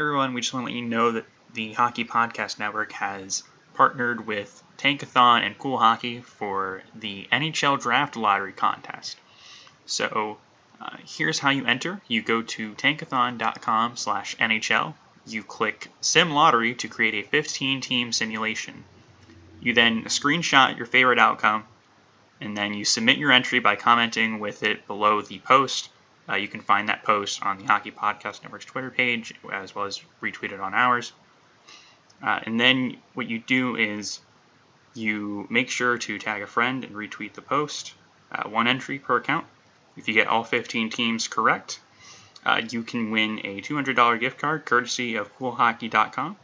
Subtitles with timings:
[0.00, 3.42] everyone, we just want to let you know that the Hockey Podcast Network has
[3.74, 9.18] partnered with Tankathon and Cool Hockey for the NHL Draft Lottery Contest.
[9.84, 10.38] So
[10.80, 12.00] uh, here's how you enter.
[12.08, 14.94] You go to tankathon.com slash NHL.
[15.26, 18.84] You click Sim Lottery to create a 15-team simulation.
[19.60, 21.64] You then screenshot your favorite outcome,
[22.40, 25.90] and then you submit your entry by commenting with it below the post.
[26.30, 29.86] Uh, you can find that post on the Hockey Podcast Network's Twitter page, as well
[29.86, 31.12] as retweet it on ours.
[32.22, 34.20] Uh, and then what you do is
[34.94, 37.94] you make sure to tag a friend and retweet the post,
[38.30, 39.46] uh, one entry per account.
[39.96, 41.80] If you get all 15 teams correct,
[42.44, 46.36] uh, you can win a $200 gift card courtesy of coolhockey.com.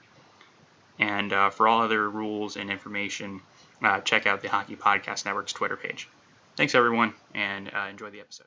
[0.99, 3.43] And uh, for all other rules and information,
[3.83, 6.09] uh, check out the Hockey Podcast Network's Twitter page.
[6.57, 8.47] Thanks, everyone, and enjoy the episode.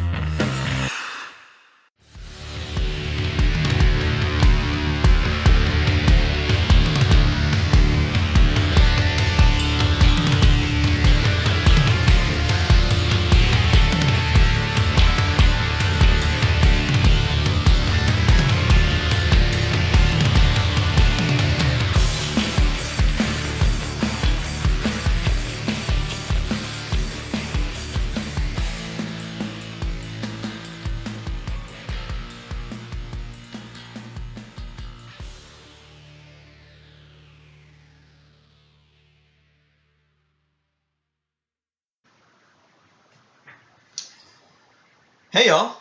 [45.51, 45.75] Y'all,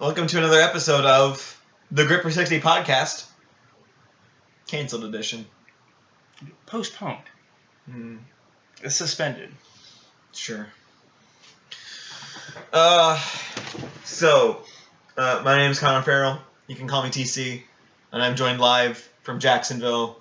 [0.00, 1.62] welcome to another episode of
[1.92, 3.24] the Grit per 60 podcast,
[4.66, 5.46] canceled edition.
[6.66, 7.22] Postponed.
[7.88, 8.16] Hmm,
[8.82, 9.50] It's suspended.
[10.32, 10.66] sure.
[12.72, 13.22] Uh,
[14.02, 14.64] so,
[15.16, 16.40] uh, my name is Connor Farrell.
[16.66, 17.62] You can call me TC,
[18.10, 20.18] and I'm joined live from Jacksonville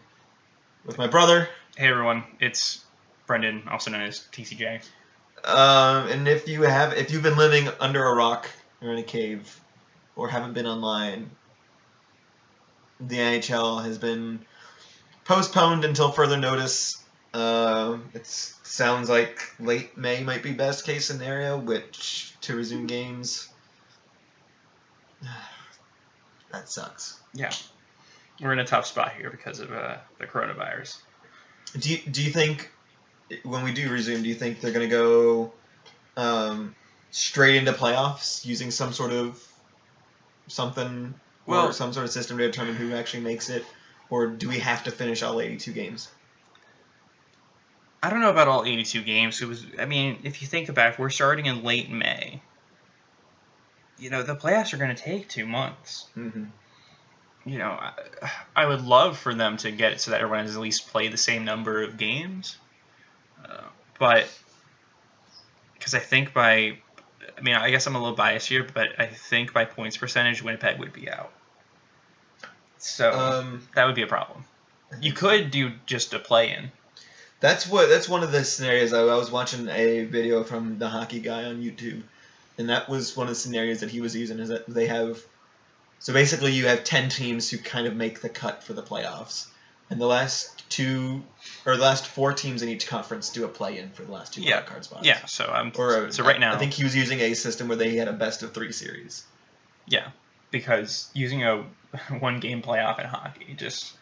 [0.85, 1.49] with my brother.
[1.75, 2.23] Hey, everyone.
[2.39, 2.85] It's
[3.25, 4.83] Brendan, also known as TCJ.
[5.43, 8.47] Um, and if you have, if you've been living under a rock
[8.81, 9.59] or in a cave,
[10.15, 11.31] or haven't been online,
[12.99, 14.39] the NHL has been
[15.23, 17.01] postponed until further notice.
[17.33, 23.49] Uh, it sounds like late May might be best case scenario, which to resume games.
[26.51, 27.19] That sucks.
[27.33, 27.51] Yeah.
[28.39, 31.01] We're in a tough spot here because of uh, the coronavirus.
[31.77, 32.71] Do you, do you think
[33.43, 35.51] when we do resume, do you think they're gonna go
[36.15, 36.75] um,
[37.15, 39.41] straight into playoffs using some sort of
[40.47, 41.13] something
[41.45, 43.65] Well- or some sort of system to determine who actually makes it,
[44.09, 46.09] or do we have to finish all 82 games?
[48.03, 49.41] I don't know about all 82 games.
[49.41, 52.41] It was, I mean, if you think about it, we're starting in late May.
[53.97, 56.07] You know, the playoffs are going to take two months.
[56.17, 56.43] Mm-hmm.
[57.45, 57.93] You know, I,
[58.57, 61.13] I would love for them to get it so that everyone has at least played
[61.13, 62.57] the same number of games.
[63.43, 63.61] Uh,
[63.97, 64.27] but,
[65.75, 66.79] because I think by,
[67.37, 70.41] I mean, I guess I'm a little biased here, but I think by points percentage,
[70.41, 71.31] Winnipeg would be out.
[72.77, 74.45] So, Um, that would be a problem.
[75.01, 76.71] You could do just a play in.
[77.39, 77.89] That's what.
[77.89, 78.93] That's one of the scenarios.
[78.93, 82.03] I, I was watching a video from the hockey guy on YouTube,
[82.57, 84.39] and that was one of the scenarios that he was using.
[84.39, 85.21] Is that they have,
[85.99, 89.47] so basically you have ten teams who kind of make the cut for the playoffs,
[89.89, 91.21] and the last two
[91.65, 94.41] or the last four teams in each conference do a play-in for the last two
[94.41, 94.61] Yeah.
[94.61, 95.05] card spots.
[95.05, 97.67] Yeah, so I'm Or uh, so right now I think he was using a system
[97.67, 99.23] where they had a best of three series.
[99.87, 100.07] Yeah,
[100.51, 101.63] because using a
[102.19, 103.93] one game playoff in hockey just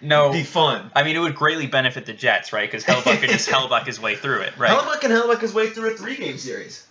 [0.00, 0.30] no.
[0.30, 0.90] It'd be fun.
[0.96, 2.68] I mean, it would greatly benefit the Jets, right?
[2.68, 4.70] Because Hellebuyck could just Hellebuyck his way through it, right?
[4.76, 6.84] Hellebuyck can Hellebuyck his way through a three-game series.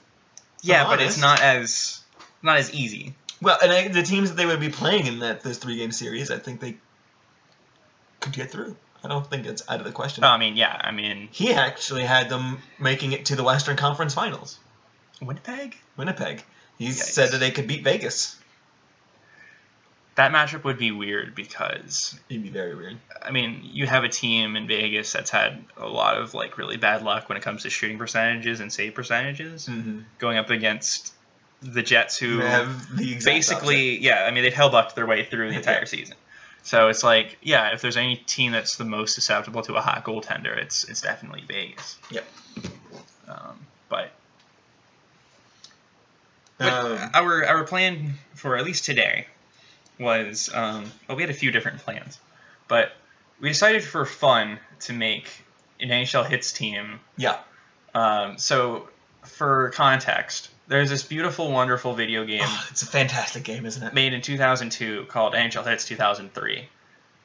[0.62, 2.00] yeah, but it's not as
[2.42, 3.16] not as easy.
[3.42, 5.92] Well, and I, the teams that they would be playing in that this three game
[5.92, 6.78] series, I think they
[8.22, 8.78] could get through.
[9.04, 10.24] I don't think it's out of the question.
[10.24, 13.76] Oh, I mean, yeah, I mean he actually had them making it to the Western
[13.76, 14.58] Conference Finals.
[15.22, 15.76] Winnipeg.
[15.98, 16.44] Winnipeg.
[16.78, 16.94] He Yikes.
[16.94, 18.38] said that they could beat Vegas.
[20.16, 22.98] That matchup would be weird because It'd be very weird.
[23.22, 26.78] I mean, you have a team in Vegas that's had a lot of like really
[26.78, 30.00] bad luck when it comes to shooting percentages and save percentages, Mm-hmm.
[30.20, 31.14] going up against
[31.62, 35.58] the Jets who have the basically, yeah, I mean, they've hellbucked their way through the
[35.58, 35.86] entire Yeah.
[35.86, 36.16] season.
[36.64, 40.06] So it's like, yeah, if there's any team that's the most susceptible to a hot
[40.06, 41.98] goaltender, it's it's definitely Vegas.
[42.12, 42.26] Yep.
[43.28, 43.60] Um,
[43.90, 44.12] but
[46.62, 47.04] opposite.
[47.04, 49.28] Um, our our plan for at least today
[50.00, 52.20] was, um, well, we had a few different plans,
[52.68, 52.92] but
[53.40, 55.30] we decided for fun to make
[55.80, 57.38] an NHL hits team yeah.
[57.94, 58.88] Um, so,
[59.24, 63.94] for context, there's this beautiful, wonderful video game Oh, it's a fantastic game, isn't it?
[63.94, 66.68] made in 2002 called NHL Hits 2003.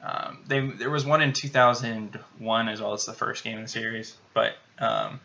[0.03, 3.69] Um, they, there was one in 2001 as well as the first game in the
[3.69, 5.19] series, but um,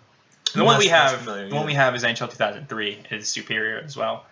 [0.54, 3.96] the one we have, familiar, the one we have is NHL 2003 is superior as
[3.96, 4.24] well.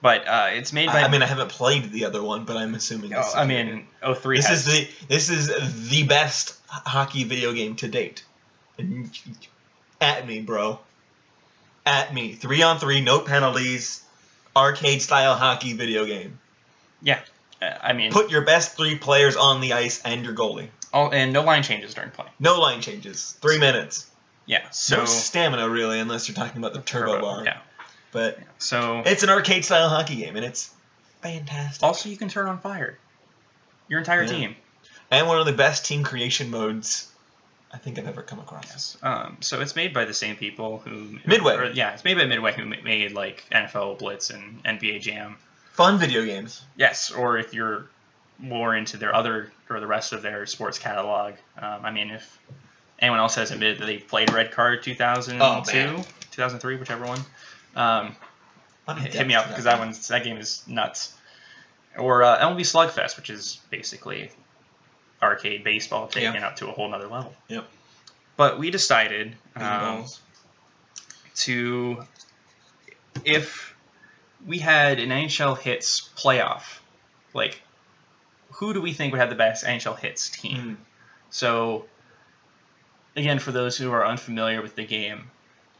[0.00, 1.00] But uh, it's made by.
[1.00, 3.14] I, I mean, I haven't played the other one, but I'm assuming.
[3.14, 7.76] oh, I mean, 03 this has, is the this is the best hockey video game
[7.76, 8.22] to date.
[10.02, 10.78] At me, bro.
[11.86, 12.32] At me.
[12.32, 14.02] Three on three, no penalties,
[14.56, 16.38] arcade style hockey video game.
[17.02, 17.20] Yeah,
[17.60, 20.68] uh, I mean, Put your best three players on the ice and your goalie.
[20.94, 22.26] all, and no line changes during play.
[22.40, 23.36] No line changes.
[23.42, 24.10] Three minutes.
[24.46, 27.44] Yeah, so no stamina really, unless you're talking about the turbo, bar.
[27.44, 27.58] Yeah,
[28.12, 30.72] But so it's an arcade style hockey game, and it's
[31.22, 31.82] fantastic.
[31.82, 32.98] also you can turn on fire
[33.88, 34.30] your entire Yeah.
[34.30, 34.56] team.
[35.10, 37.08] and one of the best team creation modes
[37.74, 38.66] I think I've ever come across.
[38.66, 38.96] Yes.
[39.02, 41.56] Um, so it's made by the same people who Midway.
[41.56, 45.36] or- yeah, it's made by Midway who made like NFL Blitz and NBA Jam.
[45.72, 46.62] Fun video games.
[46.76, 47.88] Yes, or if you're
[48.38, 51.34] more into their other or the rest of their sports catalog.
[51.58, 52.38] Um, I mean, if
[52.98, 57.20] anyone else has admitted that they played Red Card 2002, oh, 2003, whichever one,
[57.76, 58.14] um,
[58.98, 59.80] hit, me up because that game.
[59.80, 61.14] one's that game is nuts.
[61.96, 64.30] Or uh, MLB Slugfest, which is basically
[65.24, 66.48] arcade baseball taken Yeah.
[66.48, 67.34] up to a whole nother level.
[67.48, 67.66] Yep.
[68.36, 70.04] But we decided um,
[71.36, 72.04] to
[73.24, 73.74] if
[74.46, 76.78] we had an NHL hits playoff,
[77.32, 77.60] like
[78.52, 80.56] who do we think would have the best NHL hits team?
[80.56, 80.76] Mm.
[81.30, 81.86] So
[83.16, 85.30] again, for those who are unfamiliar with the game,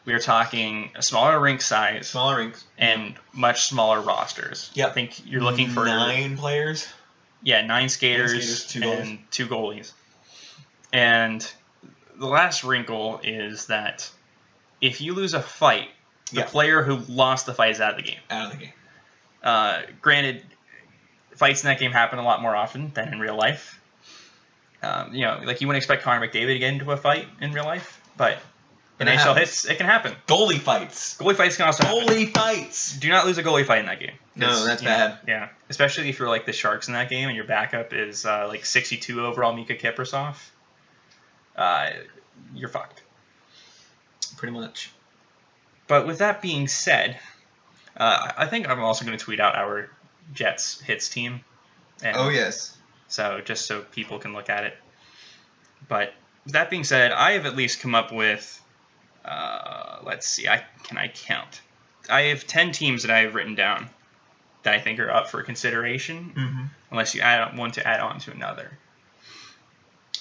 [0.04, 2.64] we are talking a smaller rink size Smaller rinks.
[2.78, 4.70] and much smaller rosters.
[4.74, 6.86] Yeah, I think you're looking for nine players.
[7.44, 9.92] Yeah nine skaters, skaters, two and two goalies.
[10.92, 11.48] And
[12.18, 14.10] the last wrinkle is that
[14.80, 15.88] if you lose a fight,
[16.32, 16.46] the Yeah.
[16.46, 18.20] player who lost the fight is out of the game.
[18.30, 18.72] Out of the game.
[19.42, 20.42] Uh, granted,
[21.36, 23.80] fights in that game happen a lot more often than in real life.
[24.82, 27.52] Um, you know, like you wouldn't expect Connor McDavid to get into a fight in
[27.52, 28.38] real life, But
[29.00, 29.08] it
[29.38, 30.14] hits, it can happen.
[30.26, 31.16] Goalie fights.
[31.18, 32.06] Goalie fights can also happen.
[32.06, 32.96] Goalie fights.
[32.96, 34.12] Do not lose a goalie fight in that game.
[34.36, 35.18] No, that's you know, bad.
[35.26, 38.46] yeah, especially if you're like the Sharks in that game and your backup is uh,
[38.48, 40.36] like 62 overall Miikka Kiprusoff.
[41.56, 41.90] Uh,
[42.54, 43.02] you're fucked.
[44.36, 44.90] Pretty much.
[45.86, 47.18] But with that being said,
[47.96, 49.90] uh, I I think I'm also going to tweet out our
[50.32, 51.40] Jets hits team.
[52.02, 52.76] And Oh yes.
[53.08, 54.76] So just so people can look at it.
[55.88, 56.14] But
[56.44, 58.60] with that being said, I have at least come up with.
[59.24, 60.48] Uh, let's see.
[60.48, 61.60] I can I count.
[62.10, 63.88] I have ten teams that I have written down
[64.62, 66.64] that I think are up for consideration, Mm-hmm.
[66.90, 68.70] unless you add one to add on to another.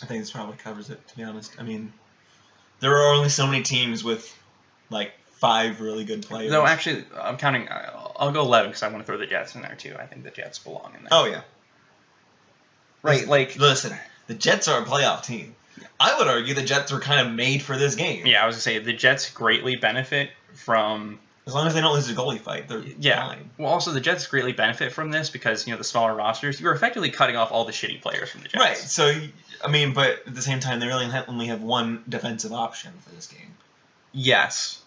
[0.01, 1.05] I think this probably covers it.
[1.09, 1.91] To be honest, I mean,
[2.79, 4.33] there are only so many teams with
[4.89, 6.51] like five really good players.
[6.51, 7.67] No, actually, I'm counting.
[7.69, 9.95] I'll, I'll go eleven because I want to throw the Jets in there too.
[9.99, 11.09] I think the Jets belong in there.
[11.11, 11.41] Oh yeah.
[13.01, 13.27] right.
[13.27, 13.95] Like Listen,
[14.27, 15.55] the Jets are a playoff team.
[15.99, 18.25] I would argue the Jets were kind of made for this game.
[18.25, 21.93] yeah, I was gonna say the Jets greatly benefit from As long as they don't
[21.93, 23.27] lose a goalie fight, they're Yeah.
[23.27, 23.49] fine.
[23.57, 26.59] Well, also the Jets greatly benefit from this because you know the smaller rosters.
[26.61, 28.63] You're effectively cutting off all the shitty players from the Jets.
[28.63, 28.77] Right.
[28.77, 29.13] So,
[29.63, 33.13] I mean, but at the same time, they really only have one defensive option for
[33.15, 33.55] this game.
[34.13, 34.79] Yes.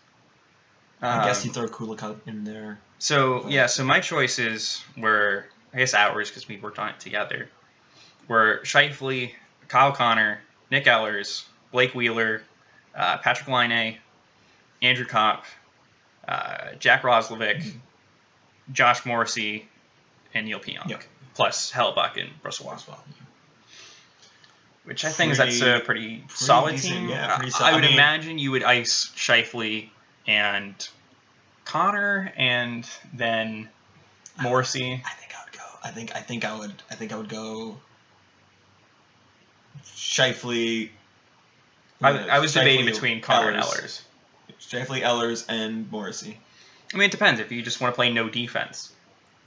[1.03, 2.79] I guess Um, you throw Kulikov in there.
[2.99, 7.51] So yeah, so my choices were I guess ours because we worked on it together.
[8.29, 9.33] Were Scheifele,
[9.69, 12.43] Kyle Connor, Nick Ehlers, Blake Wheeler,
[12.95, 13.99] uh, Patrick Laine,
[14.83, 15.45] Andrew Copp,
[16.27, 17.65] uh, Jack Roslovic,
[18.73, 19.69] Josh Morrissey,
[20.35, 21.05] and Neal Pionk, Yep.
[21.35, 22.93] plus Hellebuyck and Russell Watson.
[22.95, 23.05] well.
[24.85, 27.09] Which I think is that's a pretty, solid decent, team.
[27.09, 29.89] yeah, pretty I- sol- I I would mean- imagine you would ice Scheifele
[30.29, 30.89] and
[31.65, 33.69] Connor, and then
[34.41, 35.03] Morrissey.
[35.05, 35.65] I think I would go.
[35.83, 36.83] I think I think I would.
[36.89, 37.81] I think I would go.
[39.85, 40.91] Scheifele.
[42.03, 43.83] I, I was debating between Connor and Ehlers.
[43.83, 44.03] Ehlers.
[44.61, 46.39] Scheifele, Ehlers, and Morrissey.
[46.93, 47.41] I mean, it depends.
[47.41, 48.93] If you just want to play no defense,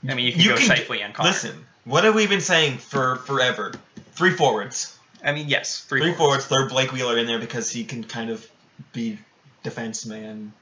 [0.08, 1.28] I mean, you can You go can- Scheifele and Connor.
[1.30, 3.72] Listen, what have we been saying for forever?
[4.12, 4.96] Three forwards.
[5.24, 6.46] I mean, yes, three, Three, forwards.
[6.46, 6.68] forwards.
[6.70, 8.46] Throw Blake Wheeler in there because he can kind of
[8.92, 9.18] be
[9.62, 10.52] defense man.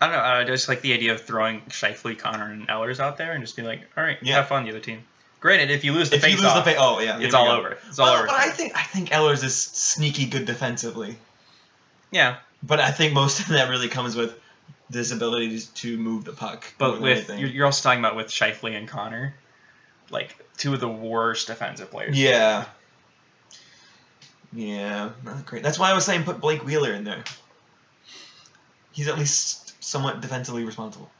[0.00, 0.22] I don't know.
[0.22, 3.56] I just like the idea of throwing Scheifele, Connor, and Ehlers out there and just
[3.56, 4.36] be like, all right, Yeah.
[4.36, 5.02] have fun, the other team.
[5.40, 7.46] Granted, if you lose the If you face lose off, the oh yeah, it's all
[7.46, 7.56] go.
[7.58, 7.78] over.
[7.88, 8.26] It's all Well, over.
[8.26, 11.16] But I think I think Ehlers is sneaky good defensively.
[12.10, 14.38] yeah, But I think most of that really comes with
[14.90, 16.64] this ability to- to move the puck.
[16.76, 19.34] but with you're, you're also talking about with Scheifele and Connor,
[20.10, 22.18] like two of the worst defensive players.
[22.18, 22.66] yeah,
[24.52, 25.62] yeah, not great.
[25.62, 27.22] That's why I was saying put Blake Wheeler in there.
[28.92, 31.10] he's at least somewhat defensively responsible.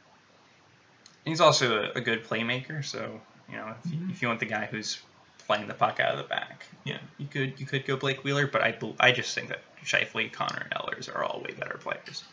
[1.25, 4.11] He's also a, a good playmaker, so you know if, Mhm.
[4.11, 4.99] if you want the guy who's
[5.47, 6.97] playing the puck out of the back, Yeah.
[7.17, 10.67] you could you could go Blake Wheeler, but I I just think that Scheifele, Connor,
[10.69, 12.23] and Ehlers are all way better players.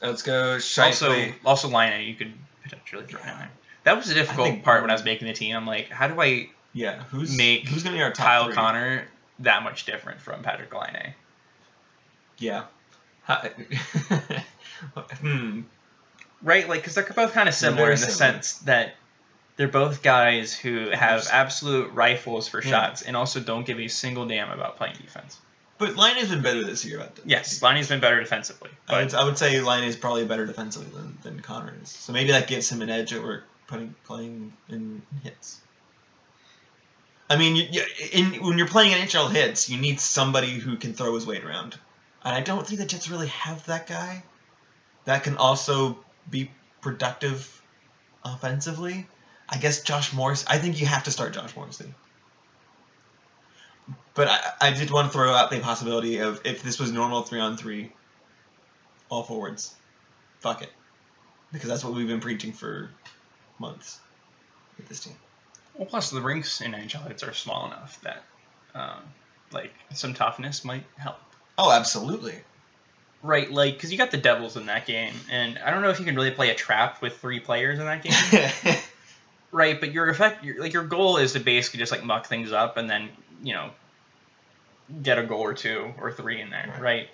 [0.00, 1.34] Let's go Also, Scheifele.
[1.44, 2.32] also Laine you could
[2.62, 3.50] potentially throw in there.
[3.84, 5.56] That was the difficult part when I was making the team.
[5.56, 8.54] I'm like, how do I Yeah, who's make who's gonna be our Kyle three?
[8.54, 9.08] Connor
[9.40, 11.14] that much different from Patrick Laine?
[12.38, 12.64] Yeah.
[15.20, 15.62] Hmm.
[16.42, 18.16] Right, like because they're both kind of similar in the similar.
[18.34, 18.94] sense that
[19.58, 22.70] they're both guys who have absolute rifles for Yeah.
[22.70, 25.36] shots and also don't give a single damn about playing defense.
[25.78, 26.98] But Laine has been better this year.
[26.98, 30.46] The, Yes, Lonnie's been better defensively, I would, I would say Laine is probably better
[30.46, 31.90] defensively than, than Connor is.
[31.90, 35.60] So maybe that gives him an edge over putting playing in hits.
[37.30, 40.94] I mean, you, in, when you're playing in NHL hits, you need somebody who can
[40.94, 41.78] throw his weight around.
[42.24, 44.22] And I don't think the Jets really have that guy
[45.04, 45.98] that can also
[46.30, 46.50] be
[46.80, 47.60] productive
[48.24, 49.06] offensively.
[49.48, 50.44] I guess Josh Morris.
[50.46, 51.92] I think you have to start Josh Morrissey.
[54.14, 57.22] But I, I did want to throw out the possibility of if this was normal
[57.22, 57.92] three on three,
[59.08, 59.74] all forwards,
[60.40, 60.72] fuck it,
[61.52, 62.90] because that's what we've been preaching for
[63.58, 63.98] months
[64.76, 65.14] with this team.
[65.76, 68.24] well, plus the rinks in hits are small enough that
[68.74, 69.02] um,
[69.52, 71.18] like some toughness might help.
[71.56, 72.36] Oh, absolutely.
[73.22, 75.98] Right, like because you got the Devils in that game, and I don't know if
[75.98, 78.74] you can really play a trap with three players in that game.
[79.50, 82.52] Right, but your effect, your, like your goal is to basically just like muck things
[82.52, 83.08] up and then
[83.42, 83.70] you know
[85.02, 86.80] get a goal or two or three in there, Right.
[86.82, 87.08] right?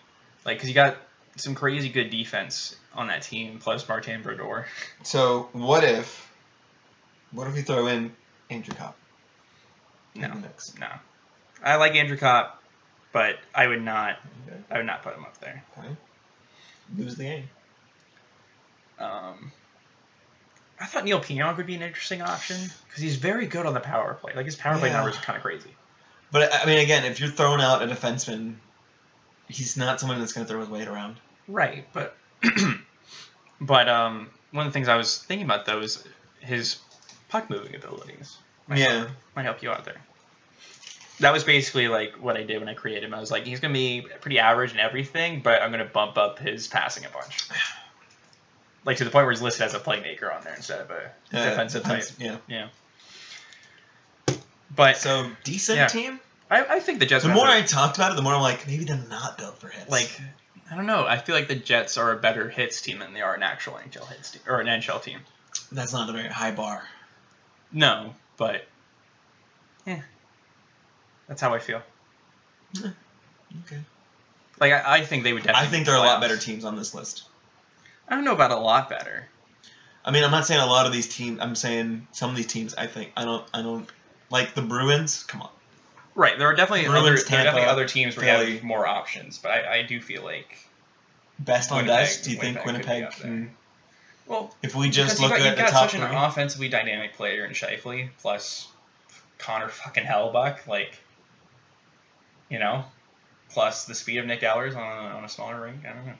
[0.44, 0.96] Like because you got
[1.36, 4.66] some crazy good defense on that team plus Martin Brodeur.
[5.02, 6.30] so what if,
[7.32, 8.12] what if we throw in
[8.50, 8.96] Andrew Copp?
[10.16, 10.28] No,
[10.78, 10.86] no,
[11.62, 12.62] I like Andrew Copp,
[13.12, 14.56] but I would not, Okay.
[14.70, 15.64] I would not put him up there.
[15.78, 15.88] okay.
[16.96, 17.48] Lose the game.
[18.98, 19.50] Um,
[20.84, 23.80] I thought Neal Pionk would be an interesting option because he's very good on the
[23.80, 24.34] power play.
[24.36, 24.96] Like his power play Yeah.
[24.96, 25.70] numbers are kind of crazy.
[26.30, 28.56] But I mean, again, if you're throwing out a defenseman,
[29.48, 31.16] he's not someone that's going to throw his weight around.
[31.48, 32.14] Right, but
[33.62, 36.06] but um, one of the things I was thinking about though is
[36.40, 36.78] his
[37.30, 38.36] puck moving abilities.
[38.68, 38.98] Might Yeah.
[38.98, 40.02] help, might help you out there.
[41.20, 43.14] That was basically like what I did when I created him.
[43.14, 46.40] I was like, he's gonna be pretty average in everything, but I'm gonna bump up
[46.40, 47.42] his passing a bunch.
[48.84, 51.10] Like to the point where he's listed as a playmaker on there instead of a
[51.32, 52.04] Uh, defensive type.
[52.18, 52.36] Yeah.
[52.48, 52.68] Yeah.
[54.74, 55.86] But So decent Yeah.
[55.88, 56.20] team.
[56.50, 57.24] I, I think the Jets.
[57.24, 59.68] The more I talked about it, the more I'm like, maybe they're not built for
[59.68, 59.90] hits.
[59.90, 60.20] like,
[60.70, 61.06] I don't know.
[61.06, 63.74] I feel like the Jets are a better hits team than they are an actual
[63.74, 65.20] NHL hits team or an NHL team.
[65.72, 66.84] that's not a very high bar.
[67.72, 68.66] No, but
[69.86, 70.02] yeah,
[71.26, 71.82] that's how I feel.
[72.76, 73.80] Okay.
[74.60, 75.66] Like I, I think they would definitely.
[75.66, 77.24] I think there are a lot better teams on this list.
[78.08, 79.26] I don't know about a lot better.
[80.04, 81.40] I mean, I'm not saying a lot of these teams.
[81.40, 82.74] I'm saying some of these teams.
[82.74, 83.44] I think I don't.
[83.54, 83.88] I don't
[84.30, 85.22] like the Bruins.
[85.24, 85.50] Come on.
[86.16, 88.86] Right, there are definitely Bruins, other, there are definitely other teams where you have more
[88.86, 90.56] options, but I, I do feel like
[91.40, 92.24] Best on Winnipeg- best.
[92.24, 93.50] Do you think Winnipeg can?
[94.26, 96.08] well, If we just look got, at the got top such three.
[96.08, 98.68] an offensively dynamic player in Scheifele, plus
[99.38, 100.96] Connor fucking Hellebuyck, like
[102.48, 102.84] you know,
[103.50, 105.78] plus the speed of Nick Ehlers on a, on a smaller rink.
[105.84, 106.12] I don't know,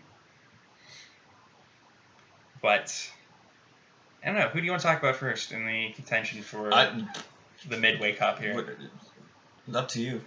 [2.65, 3.11] but
[4.23, 4.49] I don't know.
[4.49, 7.07] Who do you want to talk about first in the contention for I,
[7.69, 8.79] the Midway Cup here?
[9.75, 10.23] up to you.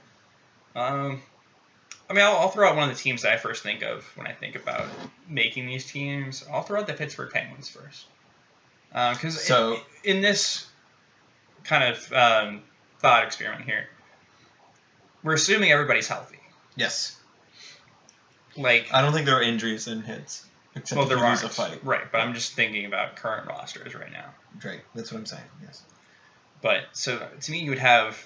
[0.76, 1.20] Um,
[2.08, 4.06] I mean, I'll, I'll throw out one of the teams that I first think of
[4.16, 4.86] when I think about
[5.28, 6.46] making these teams.
[6.54, 8.06] I'll throw out the Pittsburgh Penguins first,
[8.90, 10.68] because So- in, this
[11.64, 12.62] kind of um,
[13.00, 13.90] thought experiment here,
[15.24, 16.38] we're assuming everybody's healthy.
[16.76, 17.20] Yes.
[18.56, 20.46] Like, I don't think there are injuries in hits.
[20.78, 21.80] Except well, there are a fight.
[21.84, 22.12] right?
[22.12, 24.26] But I'm just thinking about current rosters right now.
[24.64, 24.82] Right.
[24.96, 25.44] That's what I'm saying.
[25.64, 25.84] Yes.
[26.62, 28.24] But so to me, you would have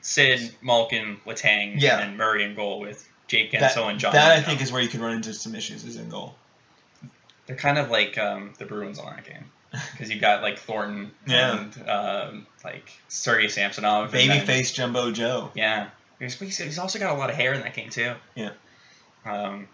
[0.00, 2.00] Sid, Malkin, Letang, Yeah.
[2.00, 4.12] and Murray in goal with Jake That, Guentzel and John.
[4.12, 6.34] that I think is where you could run into some issues is in goal.
[7.46, 9.50] They're kind of like um, the Bruins on that game
[9.92, 11.58] because you've got like Thornton Yeah.
[11.58, 14.12] and um, like Sergey Samsonov.
[14.12, 15.50] Babyface Jumbo Joe.
[15.54, 18.14] Yeah, he's he's also got a lot of hair in that game too.
[18.34, 18.50] Yeah.
[19.24, 19.68] Um,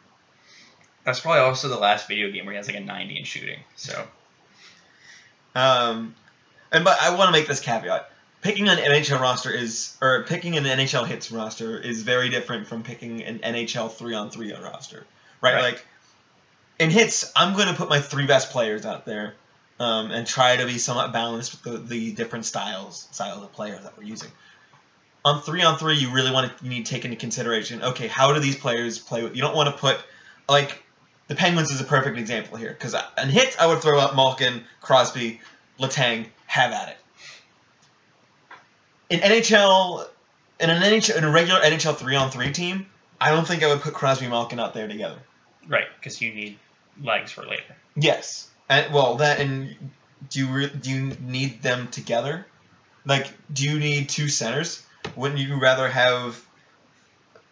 [1.09, 3.59] that's probably also the last video game where he has like a 90 in shooting.
[3.77, 4.07] So
[5.55, 6.15] Um,
[6.71, 8.11] and but I want to make this caveat:
[8.43, 12.83] picking an NHL roster is, or picking an NHL hits roster is very different from
[12.83, 15.07] picking an NHL three on three roster,
[15.41, 15.55] right?
[15.55, 15.63] Right.
[15.63, 15.87] Like
[16.79, 19.35] in hits, I'm going to put my three best players out there,
[19.81, 23.83] um, and try to be somewhat balanced with the, the different styles, styles of players
[23.83, 24.31] that we're using.
[25.25, 27.83] On three on three, you really want to you need to take into consideration.
[27.83, 29.23] Okay, how do these players play?
[29.23, 29.99] With, you don't want to put
[30.51, 30.83] like
[31.29, 34.65] the Penguins is a perfect example here because in hits I would throw out Malkin,
[34.81, 35.41] Crosby,
[35.79, 36.97] Letang, have at it.
[39.11, 40.09] In NHL,
[40.61, 42.87] in an NHL, in a regular NHL three on three team,
[43.21, 45.19] I don't think I would put Crosby and Malkin out there together.
[45.67, 46.59] Right, because you need
[47.03, 47.77] legs for later.
[47.95, 49.77] Yes, and well that and
[50.31, 52.47] do you re- do you need them together?
[53.05, 54.85] Like, do you need two centers?
[55.17, 56.45] Wouldn't you rather have,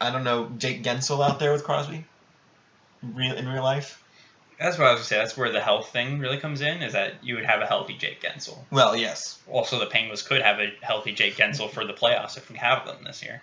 [0.00, 2.04] I don't know, Jake Guentzel out there with Crosby?
[3.02, 4.02] Real in real life?
[4.58, 5.18] That's what I was gonna say.
[5.18, 6.82] That's where the health thing really comes in.
[6.82, 8.58] Is that you would have a healthy Jake Guentzel.
[8.70, 12.50] Well, yes, Also, the Penguins could have a healthy Jake Guentzel for the playoffs if
[12.50, 13.42] we have them this year.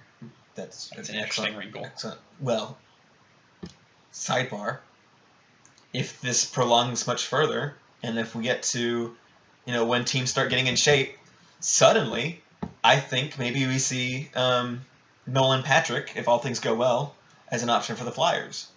[0.56, 1.86] that's That's an interesting wrinkle.
[1.86, 2.20] Excellent.
[2.40, 2.78] Well,
[4.12, 4.80] sidebar.
[5.94, 9.16] If this prolongs much further, and if we get to,
[9.66, 11.16] you know, when teams start getting in shape,
[11.60, 12.42] suddenly,
[12.84, 14.86] I think maybe we see um,
[15.28, 17.16] Nolan Patrick, if all things go well,
[17.50, 18.68] as an option for the Flyers.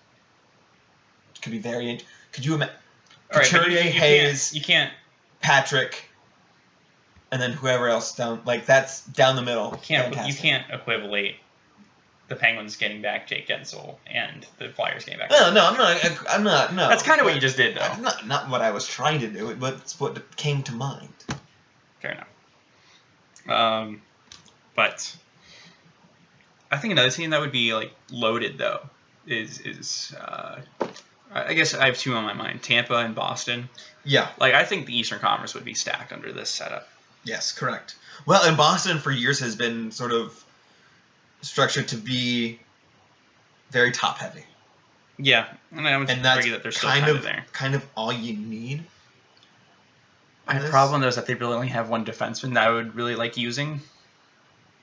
[1.43, 2.01] Could be very.
[2.33, 2.75] Could you imagine
[3.33, 4.93] All right, but Couturier, you, you Hayes, Can't, you can't
[5.41, 6.09] Patrick,
[7.31, 9.73] and then whoever else down like that's down the middle.
[9.73, 11.37] you can't you can't equivalate
[12.29, 15.31] the Penguins getting back Jake Guentzel and the Flyers getting back.
[15.31, 16.29] No, no, I'm not.
[16.29, 16.75] I'm not.
[16.75, 16.89] No.
[16.89, 17.97] That's kind of what you just did, though.
[18.01, 21.13] Not not what I was trying to do, but it's what came to mind.
[22.01, 22.29] Fair enough.
[23.49, 24.03] Um,
[24.75, 25.17] but
[26.71, 28.81] I think another team that would be like loaded though
[29.27, 30.61] is is uh,
[31.47, 33.69] I guess I have two on my mind: Tampa and Boston.
[34.05, 34.29] Yeah.
[34.39, 36.89] Like I think the Eastern Conference would be stacked under this setup.
[37.25, 37.97] Yes, correct.
[38.25, 40.45] Well, and Boston for years has been sort of
[41.43, 42.61] structured to be
[43.71, 44.45] very top heavy,
[45.19, 47.45] Yeah, and I would and argue that they're still kind, kind of of there.
[47.53, 48.85] kind of all you need.
[50.47, 50.71] My this.
[50.71, 53.37] problem though is that they really only have one defenseman that I would really like
[53.37, 53.81] using,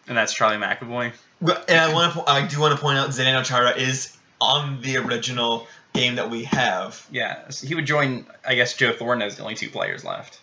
[0.08, 1.14] and that's Charlie McAvoy.
[1.40, 2.30] Well, and I want to.
[2.30, 6.44] I do want to point out Zdeno Chara is on the original game that we
[6.46, 7.06] have.
[7.12, 8.26] Yeah, so he would join.
[8.46, 10.40] I guess Joe Thornton as the only two players left.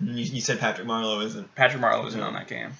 [0.00, 1.54] You, you said Patrick Marlowe isn't.
[1.54, 2.70] Patrick Marlowe isn't on that game.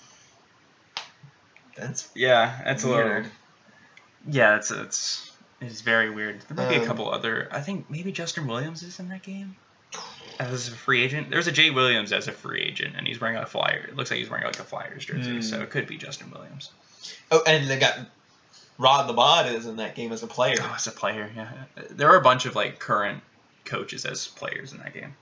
[1.76, 3.04] That's Yeah, that's a little.
[3.04, 3.26] weird.
[4.28, 5.30] Yeah, it's it's
[5.60, 6.42] it's very weird.
[6.42, 7.48] There might be a Um, couple other.
[7.50, 9.56] I think maybe Justin Williams is in that game
[10.38, 11.30] as a free agent.
[11.30, 13.86] There's a Jay Williams as a free agent, and he's wearing a flyer.
[13.88, 15.40] It looks like he's wearing like a Flyers jersey, Hmm.
[15.42, 16.70] so it could be Justin Williams.
[17.30, 17.98] Oh, and they got
[18.80, 20.56] Rod Labod is in that game as a player.
[20.58, 21.50] Oh, as a player, yeah.
[21.90, 23.22] There are a bunch of like current
[23.66, 25.14] coaches as players in that game.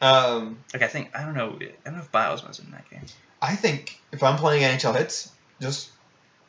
[0.00, 1.58] Um, Like I think I don't know.
[1.60, 3.04] I don't know if Biles was in that game.
[3.42, 5.30] I think if I'm playing NHL hits,
[5.60, 5.90] just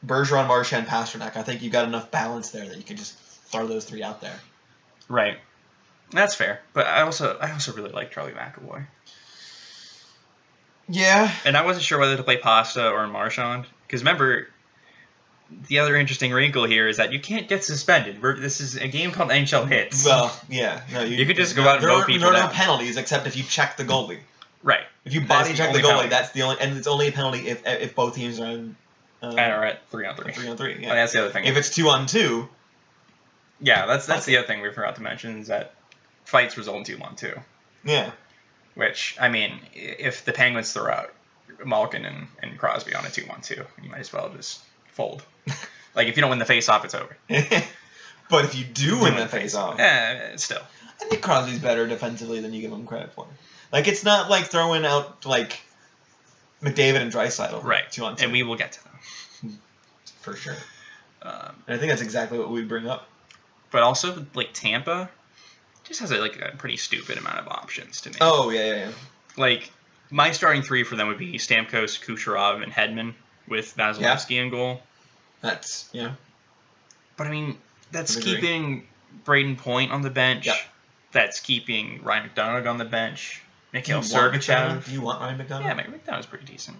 [0.05, 1.35] Bergeron, Marchand, Pastrnak.
[1.35, 4.21] I think you've got enough balance there that you can just throw those three out
[4.21, 4.39] there.
[5.09, 5.37] Right.
[6.11, 8.85] That's fair, but I also I also really like Charlie McAvoy,
[10.87, 11.31] Yeah.
[11.45, 14.47] and I wasn't sure whether to play Pasta or Marchand because remember,
[15.67, 18.21] the other interesting wrinkle here is that you can't get suspended.
[18.21, 20.05] We're, this is a game called NHL Hits.
[20.05, 20.81] Well, yeah.
[20.93, 22.51] No, you, You could just go out and there are, people There are no down.
[22.53, 24.19] penalties except if you check the goalie.
[24.63, 24.81] right.
[25.05, 26.09] If you body the check the only goalie, penalty.
[26.09, 28.75] that's the only, and it's only a penalty if if both teams are in
[29.23, 30.31] uh, And are at three on three.
[30.33, 30.75] three on three.
[30.75, 30.93] Oh, Yeah.
[30.95, 31.45] that's the other thing.
[31.45, 32.47] If it's two on two,
[33.61, 34.33] yeah, that's that's Okay.
[34.33, 35.73] the other thing we forgot to mention is that
[36.25, 37.33] fights result in two on two.
[37.83, 38.11] yeah.
[38.75, 41.13] Which I mean, if the Penguins throw out
[41.65, 45.23] Malkin and, and Crosby on a two on two, you might as well just fold.
[45.95, 47.15] like if you don't win the face off, it's over.
[48.29, 50.61] but if you do win the face off, Eh, still.
[51.01, 53.25] I think Crosby's better defensively than you give him credit for.
[53.71, 55.59] Like it's not like throwing out like
[56.61, 57.89] McDavid and Draisaitl, Right.
[57.91, 59.59] Two on two, And we will get to them.
[60.21, 60.55] for sure.
[61.21, 63.07] Um, And I think that's exactly what we bring up.
[63.71, 65.09] but also like Tampa
[65.85, 68.15] just has a, like a pretty stupid amount of options to me.
[68.21, 68.91] Oh yeah, yeah, yeah.
[69.37, 69.71] Like
[70.11, 73.13] my starting three for them would be Stamkos, Kucherov, and Hedman
[73.47, 74.81] with Vasilevskiy in goal.
[75.41, 76.13] That's yeah.
[77.17, 77.57] But I mean,
[77.91, 78.87] that's keeping
[79.25, 80.45] Brayden Point on the bench.
[80.45, 80.57] Yep.
[81.11, 83.41] That's keeping Ryan McDonagh on the bench.
[83.73, 84.01] Mikhail?
[84.01, 84.85] Sergachev.
[84.85, 85.61] Do you want Ryan McDonagh?
[85.61, 86.77] Yeah, Mc- McDonagh's pretty decent.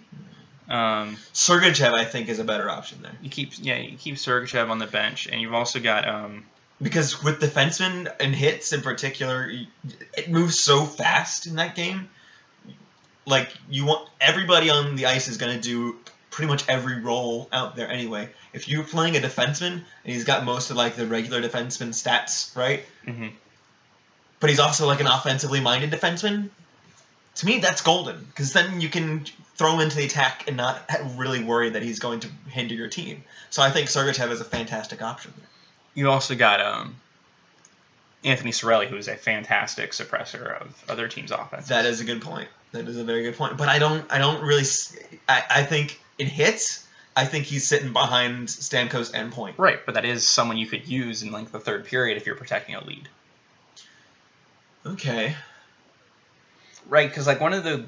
[0.68, 4.70] Um, Sergachev, I think, is a better option there you keep yeah, you keep Sergachev
[4.70, 6.44] on the bench, and you've also got um,
[6.80, 9.50] because with defensemen and hits in particular,
[10.16, 12.08] it moves so fast in that game.
[13.26, 15.96] Like you want everybody on the ice is going to do
[16.30, 18.28] pretty much every role out there anyway.
[18.52, 22.56] If you're playing a defenseman and he's got most of like the regular defenseman stats,
[22.56, 22.84] right?
[23.06, 23.32] mhm.
[24.38, 26.48] But he's also like an offensively minded defenseman.
[27.36, 29.24] To me, that's golden because then you can
[29.56, 32.88] throw him into the attack and not really worry that he's going to hinder your
[32.88, 33.22] team.
[33.50, 35.32] So I think Sergachev is a fantastic option.
[35.94, 36.96] you also got um,
[38.24, 41.68] Anthony Cirelli, who is a fantastic suppressor of other teams' offense.
[41.68, 42.48] That is a good point.
[42.72, 43.56] That is a very good point.
[43.56, 44.04] But I don't.
[44.10, 44.64] I don't really.
[45.28, 49.58] I, I think in hits I think he's sitting behind Stamkos and Point.
[49.58, 52.36] Right, but that is someone you could use in like the third period if you're
[52.36, 53.08] protecting a lead.
[54.86, 55.34] Okay.
[56.88, 57.84] Right, because like one of the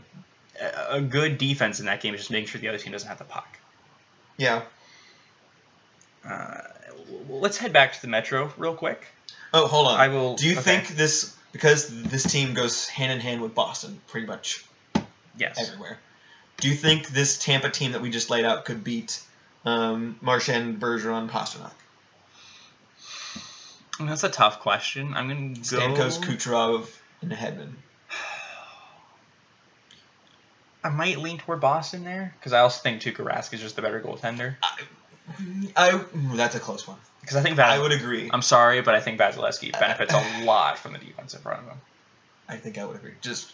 [0.90, 3.18] a good defense in that game is just making sure the other team doesn't have
[3.18, 3.58] the puck.
[4.36, 4.62] Yeah.
[6.28, 6.60] Uh,
[7.28, 9.06] let's head back to the Metro real quick.
[9.54, 9.98] Oh, hold on.
[9.98, 10.34] I will.
[10.36, 10.62] Do you okay.
[10.62, 14.64] think this because this team goes hand in hand with Boston pretty much
[15.38, 15.58] Yes.
[15.58, 15.98] everywhere?
[16.62, 19.20] Do you think this Tampa team that we just laid out could beat
[19.64, 21.72] um, Marchand, Bergeron, Pastrnak,
[23.98, 25.12] I that's a tough question.
[25.14, 25.61] I'm gonna go.
[25.61, 26.88] Stamkos, Kucherov,
[27.20, 27.72] and Hedman?
[30.85, 33.83] I might lean toward Boston there because I also think Tuukka Rask is just the
[33.83, 34.55] better goaltender.
[35.77, 36.98] I ooh, that's a close one.
[37.22, 38.31] Because I think Vas- I would agree.
[38.33, 41.66] I'm sorry, but I think Vasilevskiy benefits a lot from the defense in front of
[41.66, 41.81] him.
[42.48, 43.14] I think I would agree.
[43.20, 43.53] Just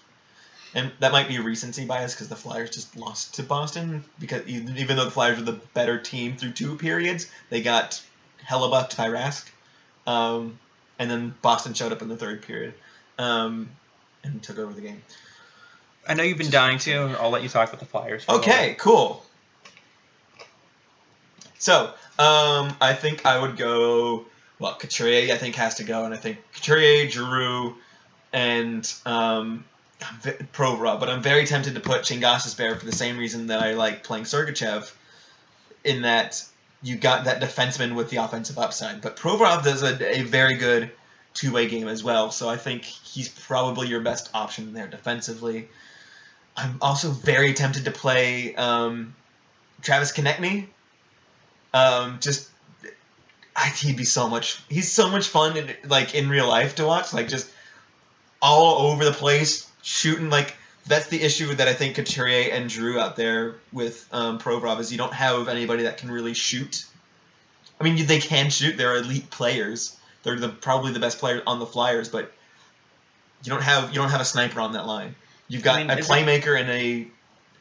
[0.74, 4.96] and that might be recency bias because the Flyers just lost to Boston because even
[4.96, 8.02] though the Flyers were the better team through two periods, they got
[8.46, 9.46] hellebucked by Rask,
[10.06, 10.58] um,
[10.98, 12.74] and then Boston showed up in the third period
[13.18, 13.68] um,
[14.22, 15.02] and took over the game.
[16.06, 17.16] I know you've been dying to.
[17.20, 18.24] I'll let you talk about the Flyers.
[18.28, 19.24] Okay, cool.
[21.58, 24.24] So um, I think I would go.
[24.58, 27.76] Well, Couturier I think has to go, and I think Couturier, Giroux,
[28.32, 28.92] and
[30.22, 31.00] v- Provorov.
[31.00, 34.24] But I'm very tempted to put Gostisbehere for the same reason that I like playing
[34.24, 34.92] Sergachev,
[35.84, 36.44] in that
[36.82, 39.00] you got that defenseman with the offensive upside.
[39.00, 40.90] But Provorov does a, a very good
[41.34, 45.68] two-way game as well, so I think he's probably your best option there defensively.
[46.56, 49.14] I'm also very tempted to play um,
[49.82, 50.66] Travis Konecny.
[51.72, 52.50] Um, just
[53.54, 54.60] I, he'd be so much.
[54.68, 57.12] He's so much fun, in, like in real life to watch.
[57.12, 57.48] Like just
[58.42, 60.30] all over the place, shooting.
[60.30, 60.54] Like
[60.86, 64.92] that's the issue that I think Couturier and Drew out there with um, Provorov is
[64.92, 66.84] you don't have anybody that can really shoot.
[67.80, 68.76] I mean, they can shoot.
[68.76, 69.96] They're elite players.
[70.22, 72.32] They're the probably the best player on the Flyers, but
[73.44, 75.14] you don't have you don't have a sniper on that line.
[75.48, 77.08] You've got I mean, a is it- playmaker and a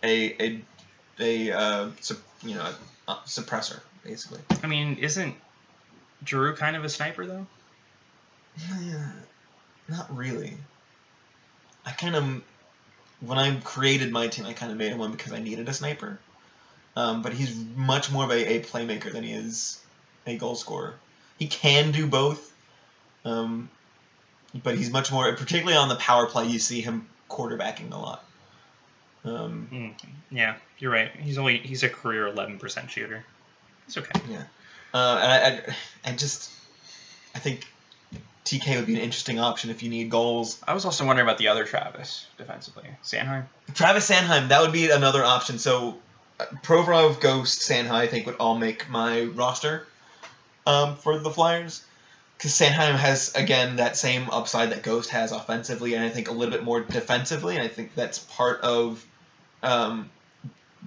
[0.03, 0.61] a a
[1.19, 2.73] a uh, sup- you know
[3.07, 4.39] a, a suppressor basically.
[4.63, 5.35] I mean, isn't
[6.23, 7.45] Drew kind of a sniper though?
[8.57, 9.11] Yeah,
[9.87, 10.53] not really.
[11.87, 12.41] I kind of
[13.21, 15.73] when I created my team, I kind of made him one because I needed a
[15.73, 16.19] sniper.
[16.95, 19.79] Um, but he's much more of a, a playmaker than he is
[20.25, 20.95] a goal scorer.
[21.39, 22.51] He can do both,
[23.23, 23.69] um,
[24.63, 26.47] but he's much more, particularly on the power play.
[26.47, 28.23] You see him quarterbacking a lot.
[29.23, 29.93] Um, Mm,
[30.31, 31.11] yeah, you're right.
[31.15, 33.23] He's only he's a career 11% shooter.
[33.85, 34.19] It's okay.
[34.29, 34.43] Yeah,
[34.93, 36.51] uh, and I, I, I just,
[37.35, 37.67] I think
[38.47, 40.61] TK would be an interesting option if you need goals.
[40.65, 43.45] I was also wondering about the other Travis defensively, Sanheim.
[43.73, 45.59] Travis Sanheim, that would be another option.
[45.59, 45.97] So,
[46.39, 49.85] uh, Provorov, Ghost, Sanheim, I think would all make my roster
[50.65, 51.83] um, for the Flyers.
[52.37, 56.31] Because Sanheim has, again, that same upside that Ghost has offensively, and I think a
[56.31, 57.55] little bit more defensively.
[57.55, 59.03] And I think that's part of
[59.61, 60.09] um,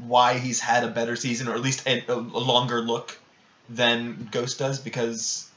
[0.01, 3.18] why he's had a better season, or at least a, a longer look
[3.68, 5.49] than Ghost does, because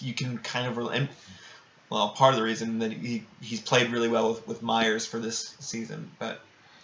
[0.00, 0.78] you can kind of.
[0.92, 1.08] And,
[1.90, 5.18] well, part of the reason that he, he's played really well with, with Myers for
[5.18, 6.10] this season.
[6.18, 6.40] But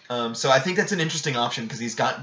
[0.09, 2.19] um, so I think that's an interesting option because he's got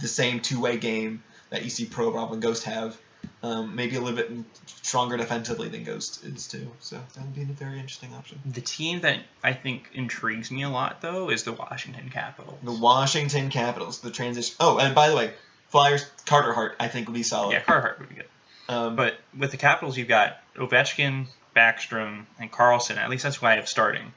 [0.00, 2.96] the same two way game that you see Provorov and Ghost have.
[3.42, 4.30] Um, maybe a little bit
[4.66, 6.70] stronger defensively than Ghost is too.
[6.80, 8.40] So that would be a very interesting option.
[8.46, 12.58] The team that I think intrigues me a lot though is the Washington Capitals.
[12.62, 14.56] The Washington Capitals, the transition.
[14.60, 15.32] Oh, and by the way,
[15.68, 17.52] Flyers Carter Hart I think would be solid.
[17.52, 18.26] yeah, Carter Hart would be good.
[18.68, 21.26] Um, But with the Capitals, you've got Ovechkin,
[21.56, 22.98] Backstrom, and Carlson.
[22.98, 24.12] At least that's who I have starting.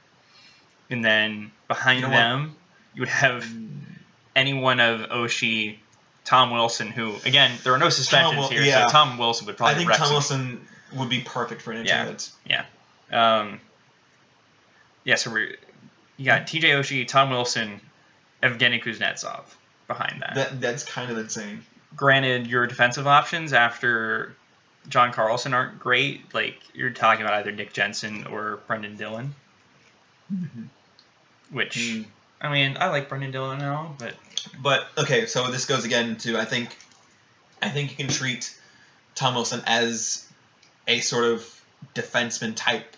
[0.90, 2.16] And then behind You know what?
[2.18, 2.56] them,
[2.94, 3.46] you would have
[4.36, 5.78] any one of Oshie,
[6.24, 8.86] Tom Wilson, who again there are no suspensions Wil- here, yeah.
[8.86, 11.84] so Tom Wilson would probably I think Tom some- Wilson would be perfect for an
[11.86, 12.00] Yeah.
[12.08, 12.30] internet.
[13.10, 13.60] Um,
[15.04, 15.56] yeah, so we're
[16.16, 16.68] you got T.J.
[16.70, 17.80] Oshie, Tom Wilson,
[18.42, 19.42] Evgeny Kuznetsov
[19.88, 20.34] behind that.
[20.34, 21.64] That that's kind of insane.
[21.96, 24.34] Granted, your defensive options after
[24.88, 26.34] John Carlson aren't great.
[26.34, 29.34] Like you're talking about either Nick Jensen or Brendan Dillon,
[31.50, 32.04] which Mm.
[32.40, 34.14] I mean I like Brendan Dillon now, but
[34.60, 36.76] But okay, so this goes again to I think
[37.60, 38.56] I think you can treat
[39.14, 40.26] Tom Wilson as
[40.88, 41.62] a sort of
[41.94, 42.96] defenseman type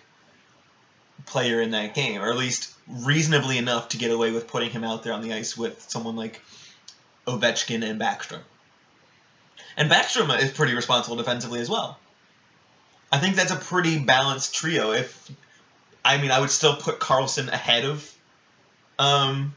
[1.26, 4.84] player in that game, or at least reasonably enough to get away with putting him
[4.84, 6.40] out there on the ice with someone like
[7.26, 8.40] Ovechkin and Backstrom.
[9.76, 11.98] And Backstrom is pretty responsible defensively as well.
[13.10, 14.92] I think that's a pretty balanced trio.
[14.92, 15.30] If
[16.04, 18.14] I mean, I would still put Carlson ahead of
[18.98, 19.54] um,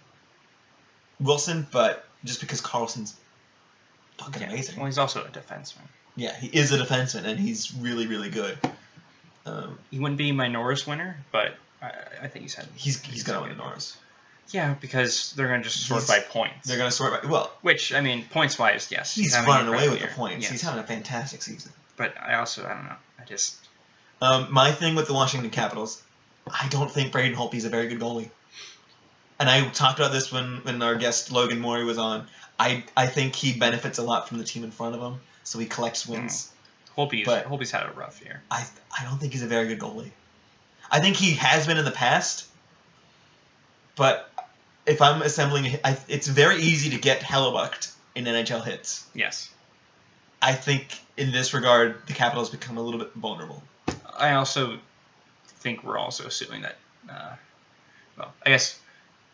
[1.19, 3.15] Wilson, but just because Carlson's
[4.17, 4.49] fucking Yeah.
[4.49, 4.77] amazing.
[4.77, 5.87] Well, he's also a defenseman.
[6.15, 8.57] Yeah, he is a defenseman, and he's really, really good.
[9.45, 11.91] Um, He wouldn't be my Norris winner, but I,
[12.23, 12.67] I think he's had.
[12.75, 13.95] he's he's gonna win the Norris.
[14.51, 16.67] Yeah, because they're going to just sort He's- by points.
[16.67, 17.51] They're gonna sort by well.
[17.61, 20.43] Which I mean, points wise, yes, He's an running away with the points.
[20.43, 20.51] Yes.
[20.51, 21.71] He's having a fantastic season.
[21.97, 22.95] But I also, I don't know.
[23.19, 23.57] I just
[24.21, 26.01] Um, my thing with the Washington Capitals,
[26.47, 28.29] I don't think Braden Holtby's a very good goalie.
[29.39, 32.27] And I talked about this when, when our guest Logan Morey was on.
[32.59, 35.59] I, I think he benefits a lot from the team in front of him, so
[35.59, 36.51] he collects wins.
[36.97, 38.41] Holtby's But- Holtby's had a rough year.
[38.49, 38.65] I
[38.97, 40.09] I don't think he's a very good goalie.
[40.89, 42.45] I think he has been in the past,
[43.95, 44.31] but
[44.87, 49.05] if I'm assembling, I, it's very easy to get hellebucked in NHL hits.
[49.13, 49.49] Yes.
[50.41, 53.61] I think in this regard, the Capitals become a little bit vulnerable.
[54.17, 54.79] I also
[55.47, 56.77] think we're also assuming that.
[57.09, 57.35] Uh,
[58.17, 58.79] well, I guess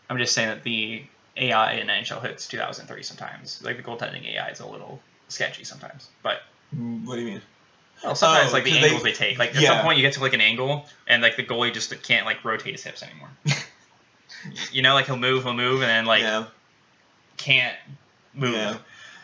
[0.09, 1.03] I'm just saying that the
[1.37, 3.61] AI in NHL hits 2003 sometimes.
[3.63, 7.41] Like the goaltending AI is a little sketchy sometimes, but What do you mean?
[8.03, 9.37] well, sometimes Oh, like the 'cause they- angles they, take.
[9.39, 9.69] Like at yeah.
[9.69, 12.43] some point you get to like an angle and like the goalie just can't like
[12.45, 13.29] rotate his hips anymore.
[14.71, 16.45] you know, like he'll move, he'll move, and then like yeah.
[17.37, 17.75] can't
[18.33, 18.53] move.
[18.53, 18.77] Yeah.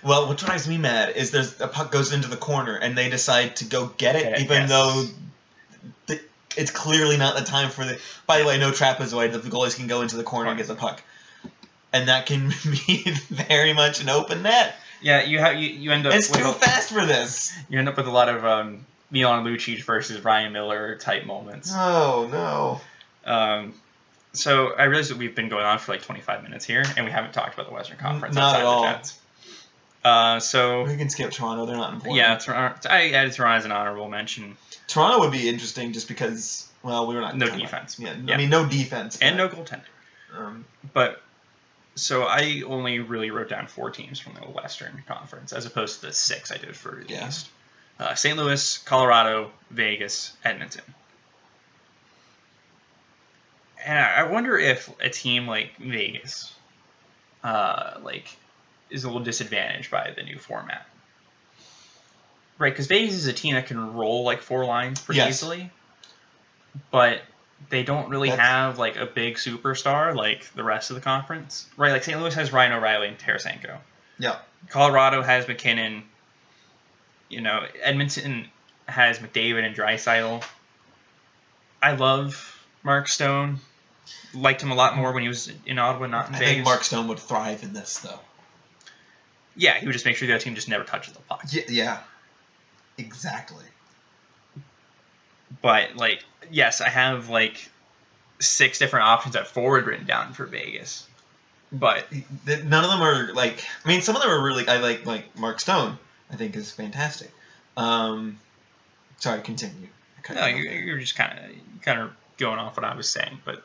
[0.04, 3.10] Well, what drives me mad is there's a puck goes into the corner and they
[3.10, 4.70] decide to go get it, Get it, even yes.
[4.70, 5.04] though
[6.08, 6.22] the,
[6.56, 8.00] it's clearly not the time for the.
[8.26, 10.76] By the way, no trapezoid the goalies can go into the corner and get the
[10.76, 11.02] puck,
[11.92, 12.50] and that can
[12.88, 14.76] be very much an open net.
[15.02, 17.54] Yeah, you have you, you end up It's with too a- fast for this.
[17.70, 21.74] you end up with a lot of um, Milan Lucic versus Ryan Miller type moments.
[21.76, 22.82] Oh no.
[23.30, 23.74] Um,
[24.34, 27.12] so I realize that we've been going on for like 25 minutes here, and we
[27.12, 28.82] haven't talked about the Western Conference not outside at all.
[28.84, 29.20] the Jets.
[30.04, 31.66] Uh, so We can skip Toronto.
[31.66, 32.18] They're not important.
[32.18, 34.56] yeah, Toronto, I added Toronto as an honorable mention,
[34.88, 36.68] Toronto would be interesting just because.
[36.84, 37.36] Well, we were not.
[37.38, 38.00] No defense.
[38.00, 38.34] Yeah, Yeah.
[38.34, 39.18] I mean no defense.
[39.22, 39.82] and no but, goaltender.
[40.38, 41.22] Um, But
[41.96, 46.08] so I only really wrote down four teams from the Western Conference, as opposed to
[46.08, 47.28] the six I did for the Yeah.
[47.28, 47.50] East.
[48.00, 48.38] Uh, St.
[48.38, 50.84] Louis, Colorado, Vegas, Edmonton.
[53.86, 56.54] And I wonder if a team like Vegas,
[57.44, 58.28] uh, like,
[58.90, 60.86] is a little disadvantaged by the new format.
[62.58, 65.30] Right, because Vegas is a team that can roll like four lines pretty Yes.
[65.30, 65.70] easily,
[66.92, 67.22] but
[67.70, 71.68] they don't really That's- have like a big superstar like the rest of the conference.
[71.78, 72.20] Right, like St.
[72.20, 73.78] Louis has Ryan O'Reilly and Tarasenko.
[74.18, 74.40] yeah.
[74.68, 76.04] Colorado has MacKinnon.
[77.30, 78.50] You know, Edmonton
[78.90, 80.44] has McDavid and Draisaitl.
[81.82, 83.62] I love Mark Stone.
[84.34, 86.54] Liked him a lot more when he was in Ottawa, not in I Vegas.
[86.54, 88.20] think Mark Stone would thrive in this though.
[89.56, 91.44] Yeah, he would just make sure the other team just never touches the puck.
[91.50, 91.64] Yeah.
[91.70, 91.98] Yeah.
[92.98, 93.66] Exactly.
[95.62, 97.70] But like, yes, I have like
[98.40, 101.08] six different options at forward written down for Vegas.
[101.72, 102.06] But
[102.46, 103.64] None of them are like.
[103.86, 104.68] I mean, some of them are really.
[104.68, 105.98] I like like Mark Stone.
[106.32, 107.32] I think is fantastic.
[107.78, 108.40] Um,
[109.18, 109.88] sorry, continue.
[110.34, 113.40] No, you're, you're just kind of kind of going off what I was saying.
[113.46, 113.64] But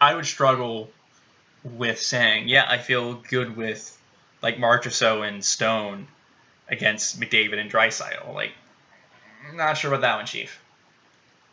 [0.00, 0.90] I would struggle
[1.62, 3.96] with saying, yeah, I feel good with
[4.42, 6.08] like Marchessault and Stone
[6.68, 8.34] against McDavid and Draisaitl.
[8.34, 8.52] Like,
[9.54, 10.60] not sure about that one, Chief.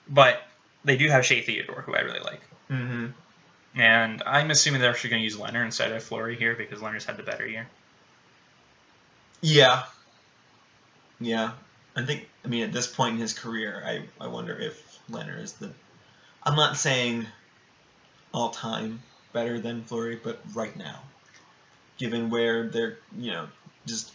[0.07, 0.41] But
[0.85, 2.41] they do have Shea Theodore, who I really like.
[2.71, 3.07] Mm-hmm.
[3.75, 7.05] And I'm assuming they're actually going to use Leonard instead of Fleury here because Leonard's
[7.05, 7.67] had the better year.
[9.41, 9.83] Yeah.
[11.19, 11.51] Yeah.
[11.95, 12.27] I think.
[12.45, 15.71] I mean, at this point in his career, I I wonder if Leonard is the.
[16.43, 17.25] I'm not saying
[18.37, 18.99] all time
[19.33, 20.99] better than Fleury, but right now,
[21.97, 23.47] given where they're, you know,
[23.87, 24.11] just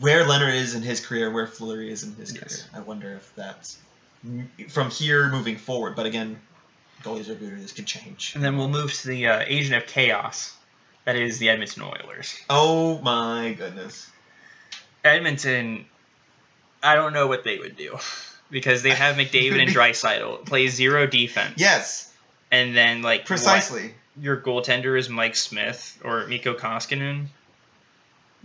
[0.00, 2.62] where Leonard is in his career, where Fleury is in his Yes.
[2.62, 3.78] career, I wonder if that's
[4.68, 5.96] from here moving forward.
[5.96, 6.38] But again,
[7.02, 7.58] goalies are good.
[7.58, 8.32] This could change.
[8.34, 10.54] And then we'll move to the uh, agent of chaos.
[11.06, 12.38] That is the Edmonton Oilers.
[12.50, 14.10] Oh my goodness.
[15.02, 15.86] Edmonton,
[16.82, 17.96] I don't know what they would do
[18.50, 21.54] because they have McDavid and Draisaitl play zero defense.
[21.56, 22.12] Yes,
[22.50, 23.26] and then like what?
[23.26, 23.94] precisely.
[24.20, 27.26] your goaltender is Mike Smith or Mikko Koskinen.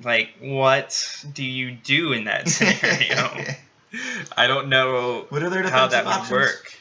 [0.03, 3.45] Like, what do you do in that scenario?
[4.37, 6.73] I don't know What are their how that would work.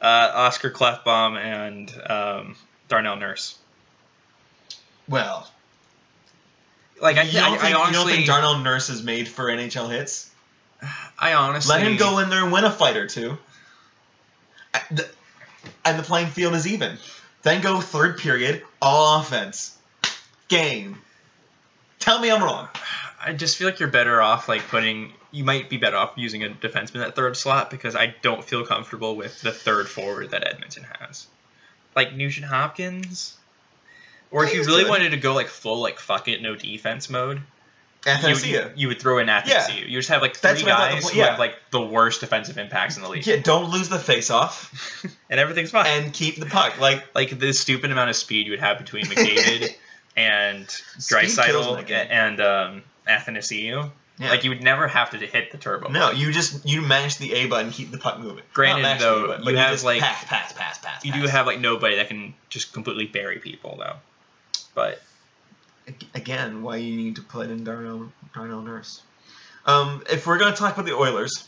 [0.00, 2.56] Uh, Oscar Klefbom and um,
[2.88, 3.56] Darnell Nurse.
[5.08, 5.48] Well,
[7.00, 9.90] Like I, you, I, think, I you don't think Darnell Nurse is made for NHL
[9.90, 10.30] hits?
[11.18, 13.36] I honestly Let him go in there and win a fight or two.
[14.74, 15.08] I- the-
[15.84, 16.98] And the playing field is even.
[17.42, 19.76] Then go third period, all offense.
[20.48, 20.98] Game.
[21.98, 22.68] Tell me I'm wrong.
[23.22, 25.12] I just feel like you're better off like putting.
[25.30, 28.64] You might be better off using a defenseman at third slot because I don't feel
[28.66, 31.26] comfortable with the third forward that Edmonton has,
[31.94, 33.36] like Nugent Hopkins.
[34.30, 34.90] Or if you really good.
[34.90, 37.42] wanted to go like full like fuck it no defense mode,
[38.06, 38.72] you, Athanasiu.
[38.76, 39.88] you would throw in Athanasiu.
[39.88, 41.30] You just have like three thought guys who yeah.
[41.30, 45.04] have like the worst defensive impacts in the league, Yeah, don't lose the face off
[45.30, 45.86] and everything's fine.
[45.86, 46.80] and keep the puck.
[46.80, 49.74] Like like the stupid amount of speed you would have between McDavid
[50.16, 53.90] and Draisaitl and um, Athanasiu.
[54.18, 54.30] yeah.
[54.30, 55.90] Like you would never have to hit the turbo.
[55.90, 58.44] no, you just you mash the A button, keep the puck moving.
[58.54, 61.04] Granted, though, button, you but have, like- pass, pass, pass, pass.
[61.04, 63.96] You do have like nobody that can just completely bury people though.
[64.74, 65.02] But
[66.14, 69.02] again why you need to put in Darnell Darnell Nurse.
[69.66, 71.46] Um, if we're gonna talk about the Oilers,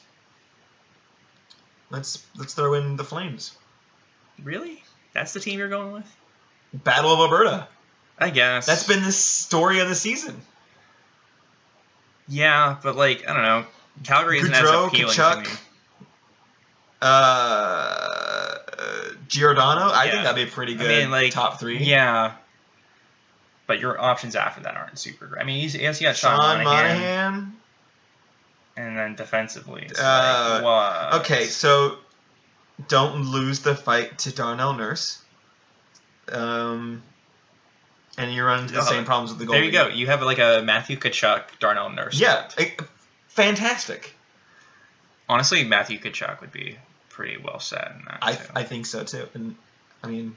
[1.91, 3.57] let's let's throw in the Flames.
[4.43, 6.17] really, that's the team you're going with?
[6.75, 7.69] Battle of Alberta.
[8.19, 10.41] I guess That's been the story of the season.
[12.29, 13.65] yeah, but like I don't know.
[14.05, 15.57] Calgary isn't as Gaudreau, appealing Tkachuk, to me.
[17.01, 18.59] Uh, uh,
[19.29, 19.83] Giordano.
[19.93, 20.11] I Yeah.
[20.13, 21.79] think that'd be pretty I good mean, like, top three.
[21.79, 22.33] Yeah.
[23.73, 25.41] But your options after that aren't super great.
[25.41, 27.57] I mean, he's, yes, you got Sean, Sean Monahan, Monahan.
[28.77, 31.21] and then defensively, it's Uh, like?
[31.23, 31.97] Okay, so
[32.89, 35.23] don't lose the fight to Darnell Nurse.
[36.31, 37.03] Um,
[38.19, 39.53] and you run into the Oh, same problems with the goalie.
[39.53, 39.87] There you go.
[39.89, 42.21] You have like a Matthew Tkachuk, Darnell Nurse.
[42.21, 42.73] Yeah, eh,
[43.29, 44.15] fantastic.
[45.31, 46.77] Honestly, Matthew Tkachuk would be
[47.09, 48.19] pretty well set in that.
[48.21, 48.39] I.
[48.55, 49.27] I think so too.
[49.33, 49.57] And
[50.05, 50.37] I mean,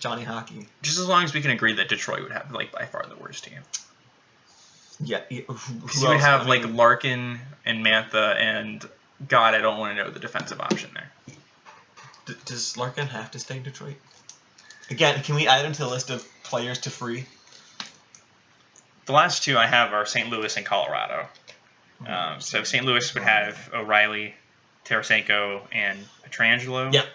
[0.00, 0.66] Johnny Hockey.
[0.82, 3.16] Just as long as we can agree that Detroit would have like by far the
[3.16, 3.60] worst team.
[5.02, 8.86] Yeah, yeah, Because you would have I like Larkin and Mantha and
[9.28, 11.10] God, I don't want to know the defensive option there.
[12.26, 13.96] d- does Larkin have to stay in Detroit?
[14.90, 17.26] Again, can we add him to the list of players to free?
[19.06, 20.28] The last two I have are St.
[20.30, 21.26] Louis and Colorado.
[22.06, 22.84] Um, so St.
[22.84, 24.34] Louis would have O'Reilly,
[24.84, 26.92] Tarasenko, and Pietrangelo.
[26.92, 27.06] Yep.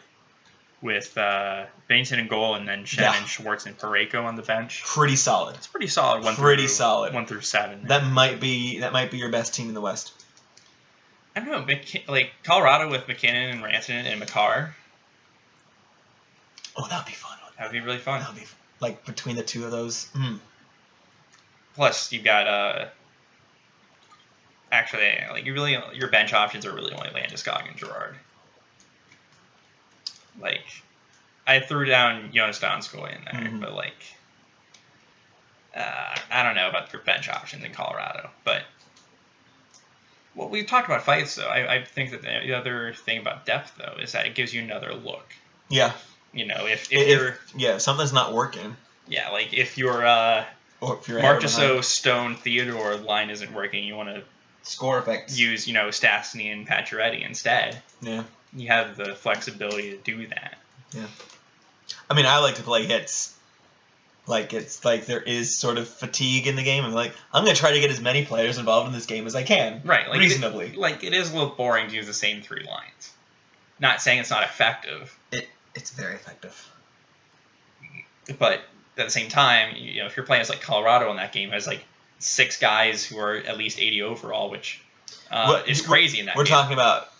[0.82, 3.26] With uh, Binnington in goal, and then Shannon Yeah.
[3.26, 4.84] Schwartz and Parayko on the bench.
[4.84, 5.56] Pretty solid.
[5.56, 6.24] It's pretty solid.
[6.24, 7.13] One Pretty through, solid.
[7.13, 7.88] One through seven.
[7.88, 10.12] That might be that might be your best team in the West.
[11.36, 11.76] I don't know.
[12.08, 14.76] Like Colorado with MacKinnon and Ranson and Makar.
[16.76, 17.38] Oh, that'd be fun.
[17.58, 18.22] That would be really fun.
[18.22, 18.48] That'd be
[18.80, 20.10] like between the two of those.
[20.15, 20.39] Mm.
[21.76, 22.86] Plus, you've got uh.
[24.72, 28.15] Actually, like you really your bench options are really only Landeskog and Girard.
[30.39, 30.63] Like,
[31.48, 33.60] I threw down Joonas Donskoi in there, Mhm.
[33.62, 34.02] but like,
[35.76, 38.30] uh, I don't know about your bench options in Colorado.
[38.44, 38.63] But
[40.36, 41.48] well, we've talked about fights though.
[41.48, 44.54] I, I think that the, the other thing about depth though is that it gives
[44.54, 45.34] you another look.
[45.70, 45.91] Yeah.
[46.34, 50.46] You know, if, if If, you're yeah, something's not working, yeah, like if you're uh,
[50.80, 54.24] or if you're Marchessault, Stone, Theodore line isn't working, you want to
[54.63, 55.38] score effects.
[55.38, 57.82] use, you know, Stastny and Pacioretty instead.
[58.02, 58.24] yeah.
[58.54, 60.58] You have the flexibility to do that.
[60.94, 61.08] Yeah.
[62.10, 63.36] I mean, I like to play Hitz.
[64.28, 67.56] Like it's like there is sort of fatigue in the game, and like I'm gonna
[67.56, 70.20] try to get as many players involved in this game as I can, Right, like
[70.20, 70.68] reasonably.
[70.68, 73.12] It, like it is a little boring to use the same three lines.
[73.80, 76.56] Not saying it's not effective, It It's very effective.
[78.38, 78.62] but
[78.98, 81.52] at the same time, you know, if you're playing as like Colorado in that game,
[81.52, 81.84] as like
[82.20, 84.82] six guys who are at least 80 overall, which
[85.32, 86.52] uh, What- is crazy in that We're game.
[86.52, 87.11] talking about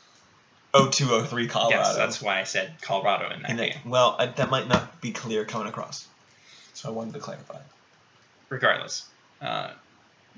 [0.74, 1.76] 0203 Colorado.
[1.84, 3.74] Yes, that's why I said Colorado in that In game.
[3.74, 6.08] that- well, I, that might not be clear coming across,
[6.74, 7.60] so I wanted to clarify.
[8.50, 9.06] regardless,
[9.42, 9.72] uh,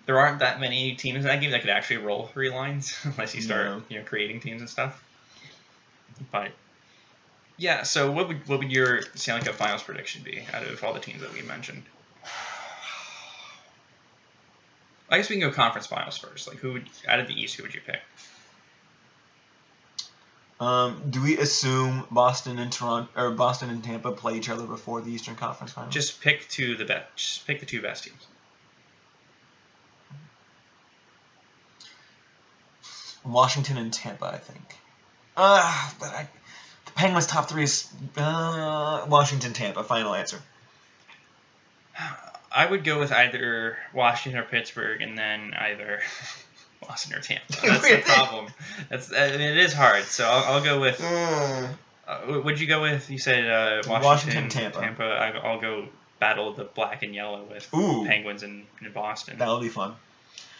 [0.05, 3.35] there aren't that many teams in that game that could actually roll three lines unless
[3.35, 3.81] you start No.
[3.89, 5.03] you know creating teams and stuff.
[6.31, 6.51] But
[7.57, 10.93] yeah, so what would what would your Stanley Cup Finals prediction be out of all
[10.93, 11.83] the teams that we mentioned?
[15.09, 16.47] I guess we can go conference finals first.
[16.47, 17.99] Like who would out of the East, who would you pick?
[20.63, 25.01] Um, do we assume Boston and Toronto or Boston and Tampa play each other before
[25.01, 25.93] the Eastern Conference Finals?
[25.93, 27.07] Just pick two the best.
[27.17, 28.27] Just pick the two best teams.
[33.25, 34.77] Washington and Tampa, I think.
[35.35, 36.29] Uh, but I,
[36.85, 39.83] the Penguins' top three is uh, Washington, Tampa.
[39.83, 40.39] Final answer.
[42.51, 46.01] I would go with either Washington or Pittsburgh, and then either
[46.87, 47.45] Boston or Tampa.
[47.61, 48.47] That's the problem.
[48.89, 50.03] That's I mean, it is hard.
[50.03, 51.01] So I'll, I'll go with.
[51.03, 51.67] Uh,
[52.05, 53.09] Uh, would you go with?
[53.09, 54.79] You said uh, Washington, Washington, Tampa.
[54.81, 55.03] Tampa.
[55.03, 55.87] I, I'll go
[56.19, 58.05] battle the black and yellow with Ooh.
[58.05, 59.37] Penguins and, and Boston.
[59.37, 59.95] that'll be fun.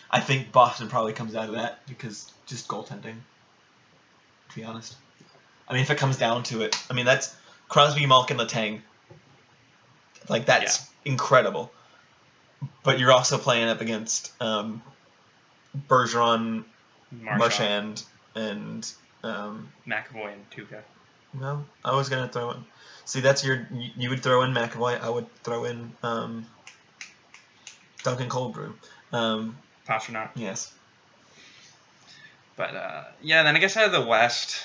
[0.09, 3.15] I think Boston probably comes out of that because just goaltending.
[4.49, 4.95] To be honest,
[5.67, 7.36] I mean, if it comes down to it, I mean that's
[7.67, 8.80] Crosby, Malkin, Letang.
[10.30, 11.71] Like that's incredible.
[12.84, 14.82] But you're also playing up against um,
[15.89, 16.63] Bergeron,
[17.11, 18.03] Marchand, Marchand,
[18.36, 18.93] and
[19.24, 20.82] um, McAvoy, and Tuukka.
[21.34, 22.65] no, I was gonna throw in.
[23.05, 23.67] See, that's your.
[23.97, 24.99] You, would throw in McAvoy.
[25.01, 26.45] I would throw in um,
[28.03, 28.74] Duncan Coldbrew.
[29.11, 29.57] Um,
[29.88, 30.30] Pastrnak.
[30.36, 30.74] Yes.
[32.55, 34.57] But uh, yeah, then I guess out of the West,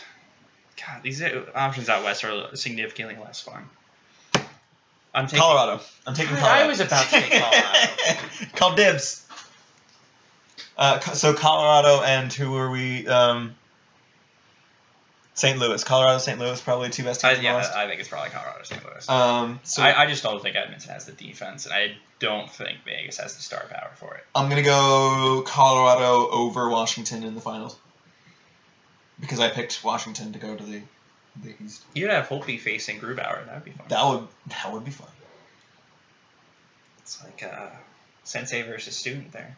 [0.87, 1.23] God, these
[1.55, 3.65] options out west are significantly less fun.
[5.15, 5.81] I'm taking Colorado.
[6.07, 8.21] I'm taking I- I was about to take Colorado.
[8.57, 9.27] Call dibs.
[10.79, 13.07] Uh, so Colorado and who were we?
[13.09, 13.57] Um,
[15.35, 15.59] St.
[15.59, 15.83] Louis.
[15.85, 16.39] Colorado, St.
[16.39, 17.71] Louis, probably two best teams the yeah.
[17.75, 18.85] I think it's probably Colorado, St.
[18.85, 19.09] Louis.
[19.09, 22.79] Um, so I, I just don't think Edmonton has the defense, and I don't think
[22.85, 24.25] Vegas has the star power for it.
[24.35, 27.77] I'm gonna go Colorado over Washington in the finals
[29.21, 30.83] because I picked Washington to go to the
[31.43, 31.85] the East.
[31.95, 33.47] You'd have Holtby facing Grubauer.
[33.47, 33.87] That would be fun.
[33.89, 35.09] That would that would be fun.
[37.01, 37.69] It's like uh,
[38.25, 39.57] sensei versus student there.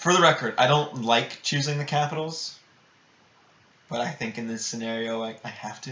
[0.00, 2.58] For the record, I don't like choosing the Capitals,
[3.90, 5.90] but I think in this scenario I, I have to.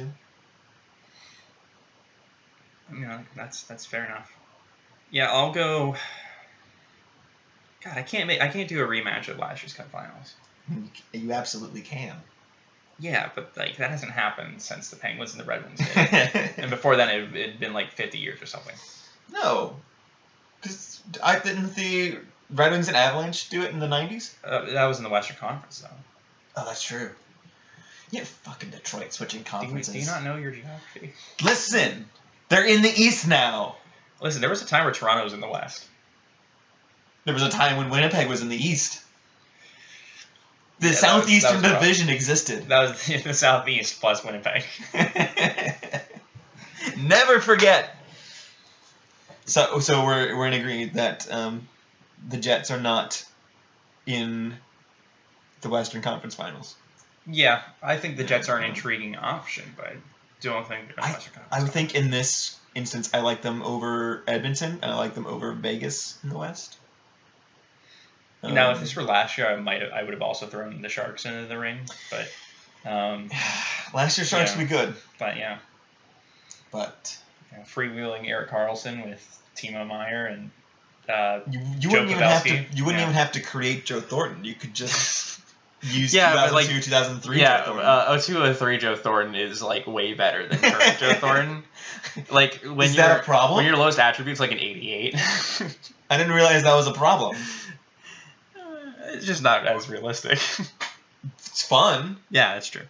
[2.90, 4.32] You know, that's that's fair enough.
[5.10, 5.94] Yeah, I'll go.
[7.84, 10.32] God, I can't make I can't do a rematch of last year's Cup Finals.
[11.12, 12.16] You absolutely can.
[12.98, 16.50] Yeah, but like that hasn't happened since the Penguins and the Red Wings did.
[16.56, 18.74] and before then, it had been like 50 years or something.
[19.30, 19.76] no,
[20.62, 22.16] because I didn't the
[22.50, 24.32] Red Wings and Avalanche do it in the '90s.
[24.44, 25.88] Uh, that was in the Western Conference, though.
[26.56, 27.10] Oh, that's true.
[28.10, 29.92] Yeah, fucking Detroit switching Do you, conferences.
[29.92, 31.12] do you not know your geography?
[31.42, 32.08] Listen,
[32.48, 33.76] they're in the East now.
[34.22, 35.86] Listen, there was a time where Toronto was in the West.
[37.24, 39.04] There was a time when Winnipeg was in the East.
[40.80, 41.80] The Yeah, was- Southeastern was rough.
[41.82, 42.68] Division existed.
[42.68, 44.64] That was in the Southeast plus Winnipeg.
[46.96, 47.94] Never forget.
[49.44, 51.68] So, so we're we're in agreement that um,
[52.26, 53.24] the Jets are not
[54.06, 54.56] in
[55.60, 56.74] the Western Conference Finals.
[57.26, 59.96] Yeah, I think the Jets are an intriguing option, but I
[60.40, 61.62] don't think they're in the Western I Conference.
[61.64, 65.52] would think in this instance, I like them over Edmonton, and I like them over
[65.52, 66.76] Vegas in the West.
[68.42, 70.80] now, if Um, this were last year, I might have, I would have also thrown
[70.80, 73.30] the Sharks into the ring, but um,
[73.94, 74.58] last year Sharks Yeah.
[74.58, 75.58] would be good, but yeah,
[76.70, 77.18] but
[77.52, 80.50] know, freewheeling Erik Karlsson with Timo Meier and
[81.08, 83.06] uh, you, you wouldn't even have to you wouldn't yeah.
[83.06, 84.44] even have to create Joe Thornton.
[84.44, 85.40] You could just
[85.82, 87.86] use Yeah, but, like- 2003 yeah, Joe Thornton.
[87.86, 91.62] uh, 0203 Joe Thornton is like way better than current Joe Thornton.
[92.30, 93.56] Like when Is you're that a problem?
[93.56, 95.14] when your lowest attribute's like an 88.
[96.10, 97.36] I didn't realize that was a problem.
[99.08, 100.38] it's just not as realistic.
[101.38, 102.18] It's fun.
[102.30, 102.82] yeah, that's true.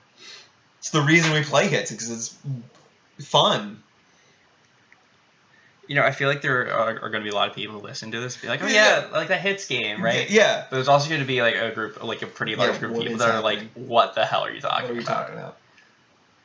[0.81, 2.37] It's the reason we play Hitz because it's
[3.29, 3.83] fun.
[5.89, 7.81] You know, I feel like there are, are going to be a lot of people
[7.81, 9.07] who listen to this and be like, oh Yeah.
[9.11, 10.29] yeah, like that Hitz game, right?
[10.31, 10.67] Yeah.
[10.69, 12.97] But there's also going to be like a group, like a pretty large Yeah, group
[12.97, 15.21] of people that are like, what the hell are you What talking are we about?
[15.23, 15.57] talking about?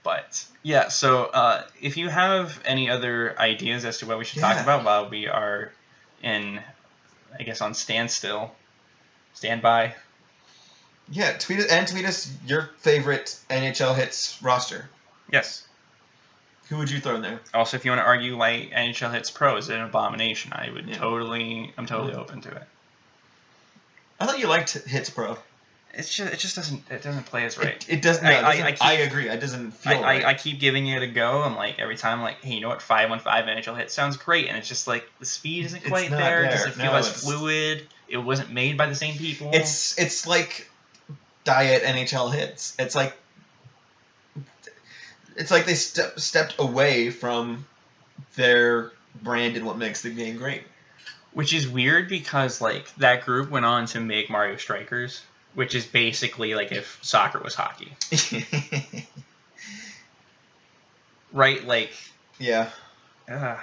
[0.04, 4.39] But yeah, so uh, if you have any other ideas as to what we should
[4.41, 5.72] talk about while we are
[6.22, 6.60] in,
[7.38, 8.54] I guess, on standstill,
[9.34, 9.96] standby.
[11.10, 14.89] Yeah, tweet and tweet us your favorite NHL Hitz roster.
[15.32, 15.66] Yes.
[16.70, 17.39] Who would you throw in there?
[17.53, 20.88] Also, if you want to argue why NHL Hitz pro is an abomination, I would
[20.88, 20.97] Yeah.
[20.97, 22.64] totally, I'm totally open to it.
[24.20, 25.38] I thought you liked Hitz Pro.
[25.95, 27.68] It's just, it just doesn't, it doesn't play as right.
[27.68, 28.24] It, it doesn't.
[28.24, 29.30] No, I- it doesn't- I I, keep- agree.
[29.30, 30.26] It doesn't feel I, right.
[30.26, 31.41] I, I keep giving it a go.
[31.43, 32.82] I'm like every time, like, hey, you know what?
[32.82, 36.09] Five one five NHL hit sounds great, and it's just like the speed isn't quite
[36.09, 36.39] there.
[36.45, 36.51] It there.
[36.51, 37.88] doesn't feel No, as it's- fluid.
[38.07, 39.51] It wasn't made by the same people.
[39.53, 40.68] It's it's like
[41.43, 42.76] diet NHL Hitz.
[42.80, 43.16] It's like
[45.36, 47.66] it's like they step, stepped away from
[48.36, 50.64] their brand and what makes the game great.
[51.34, 55.22] which is weird because like that group went on to make Mario Strikers,
[55.56, 57.92] which is basically like if soccer was hockey,
[61.32, 61.66] right?
[61.66, 61.92] Like,
[62.40, 62.70] yeah.
[63.30, 63.58] uh,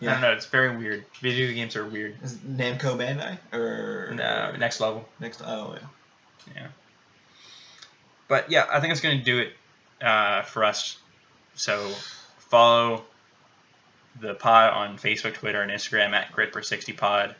[0.00, 0.32] I don't know.
[0.32, 1.04] It's very weird.
[1.20, 2.16] Video games are weird.
[2.22, 5.08] Is Namco Bandai or No, next level.
[5.20, 5.40] next?
[5.44, 6.52] Oh yeah.
[6.56, 6.66] yeah.
[8.28, 9.52] But yeah, I think it's going to do it
[10.04, 10.96] uh, for us.
[11.54, 11.90] So
[12.38, 13.04] follow
[14.20, 17.34] the pod on Facebook, Twitter, and Instagram at GritPer60Pod.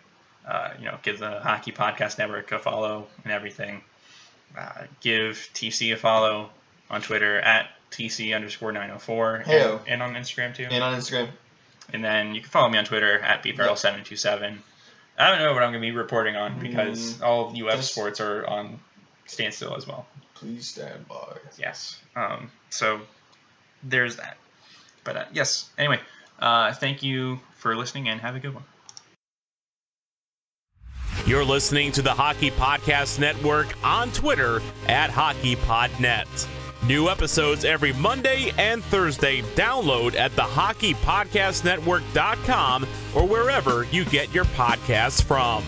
[0.46, 3.82] Uh, you know, give the Hockey Podcast Network a follow and everything.
[4.58, 6.50] Uh, give TC a follow
[6.90, 9.78] on Twitter at TC underscore 904 Heyo.
[9.80, 10.66] and, and on Instagram too.
[10.70, 11.28] And on Instagram.
[11.92, 14.58] And then you can follow me on Twitter at bbarrel727.
[15.18, 17.76] I don't know what I'm going to be reporting on because all of UF Mm.
[17.76, 18.80] Just- sports are on
[19.26, 20.06] standstill as well.
[20.34, 21.36] Please stand by.
[21.58, 22.00] Yes.
[22.16, 23.00] Um, so
[23.82, 24.36] there's that.
[25.04, 25.70] But uh, yes.
[25.78, 26.00] Anyway,
[26.38, 28.64] uh, thank you for listening and have a good one.
[31.26, 36.48] You're listening to the Hockey Podcast Network on Twitter at HockeyPodNet.
[36.84, 39.42] New episodes every Monday and Thursday.
[39.54, 45.62] Download at the HockeyPodcastNetwork.com or wherever you get your podcasts from.